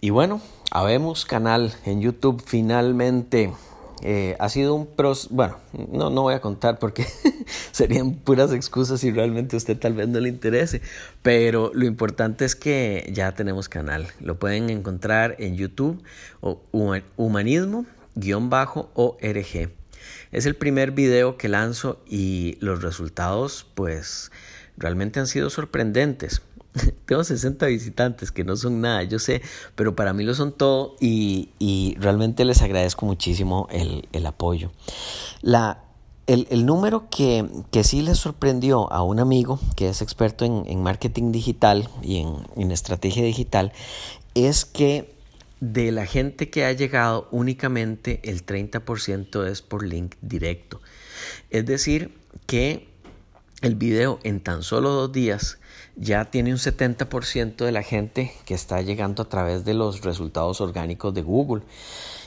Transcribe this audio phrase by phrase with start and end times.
[0.00, 3.52] y bueno, habemos canal en YouTube finalmente.
[4.02, 5.58] Eh, ha sido un pros, bueno,
[5.90, 7.04] no, no voy a contar porque
[7.72, 10.82] serían puras excusas si realmente a usted tal vez no le interese,
[11.22, 14.06] pero lo importante es que ya tenemos canal.
[14.20, 16.00] Lo pueden encontrar en YouTube
[16.40, 16.62] o
[17.16, 17.86] humanismo-org.
[20.30, 24.30] Es el primer video que lanzo y los resultados pues
[24.76, 26.42] realmente han sido sorprendentes.
[27.08, 29.40] Tengo 60 visitantes que no son nada, yo sé,
[29.74, 34.72] pero para mí lo son todo y, realmente les agradezco muchísimo el, apoyo.
[35.40, 35.84] La,
[36.26, 41.32] el, número que, que, sí les sorprendió a un amigo que es experto en, marketing
[41.32, 43.72] digital y en, en estrategia digital
[44.34, 45.14] es que
[45.60, 50.82] de la gente que ha llegado únicamente el 30% es por link directo.
[51.48, 52.87] Es decir, que
[53.62, 55.58] el video en tan solo dos días
[55.96, 60.60] ya tiene un 70% de la gente que está llegando a través de los resultados
[60.60, 61.64] orgánicos de Google.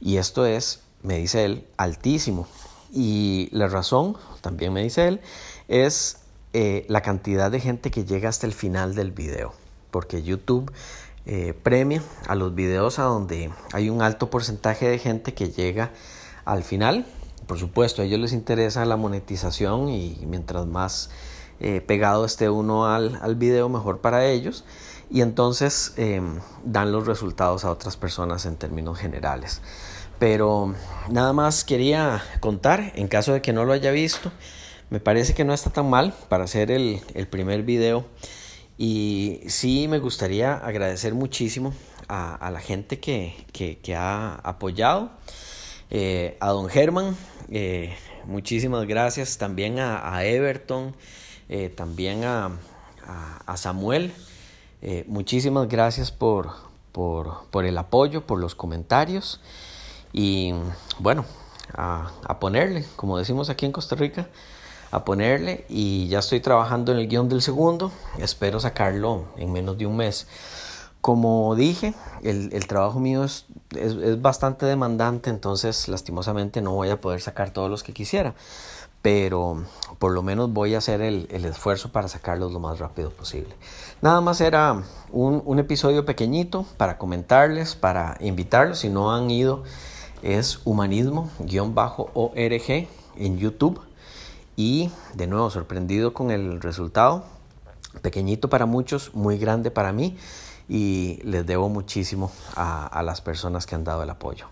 [0.00, 2.46] Y esto es, me dice él, altísimo.
[2.92, 5.20] Y la razón, también me dice él,
[5.68, 6.18] es
[6.52, 9.54] eh, la cantidad de gente que llega hasta el final del video.
[9.90, 10.70] Porque YouTube
[11.24, 15.90] eh, premia a los videos a donde hay un alto porcentaje de gente que llega
[16.44, 17.06] al final.
[17.46, 21.10] Por supuesto, a ellos les interesa la monetización y mientras más
[21.60, 24.64] eh, pegado esté uno al, al, video, mejor para ellos.
[25.10, 29.60] Y entonces em, dan los resultados a otras personas en términos generales.
[30.18, 30.74] Pero
[31.10, 34.32] nada más quería contar, en caso de que no lo haya visto,
[34.90, 38.06] me parece que no está tan mal para hacer el, el primer video.
[38.76, 41.72] Y sí me gustaría agradecer muchísimo
[42.08, 45.10] a, la gente que, ha apoyado,
[45.90, 47.16] eh, a don Germán,
[47.50, 50.94] eh, muchísimas gracias, también a, Everton,
[51.48, 52.50] eh, también a,
[53.56, 54.12] Samuel,
[55.06, 56.50] muchísimas gracias por,
[56.92, 59.40] por, el apoyo, por los comentarios
[60.12, 60.52] y
[60.98, 61.24] bueno,
[61.74, 64.28] a ponerle, como decimos aquí en Costa Rica,
[64.94, 67.90] a ponerle y ya estoy trabajando en el guion del segundo.
[68.18, 70.28] Espero sacarlo en menos de un mes.
[71.04, 71.92] Como dije,
[72.22, 73.44] el, trabajo mío es,
[73.76, 78.32] es, bastante demandante, entonces lastimosamente no voy a poder sacar todos los que quisiera,
[79.02, 79.64] pero
[79.98, 83.54] por lo menos voy a hacer el, el esfuerzo para sacarlos lo más rápido posible.
[84.00, 84.82] Nada más era
[85.12, 89.62] un, un episodio pequeñito para comentarles, para invitarlos, si no han ido,
[90.22, 91.28] es humanismo-org
[92.34, 93.78] en YouTube
[94.56, 97.24] y de nuevo sorprendido con el resultado.
[98.00, 100.16] Pequeñito para muchos, muy grande para mí
[100.68, 104.46] y les debo muchísimo a, a las personas que han dado el apoyo.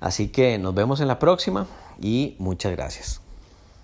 [0.00, 1.66] Así que nos vemos en la próxima
[2.00, 3.27] y muchas gracias.